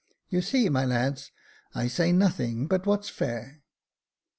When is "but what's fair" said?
2.65-3.61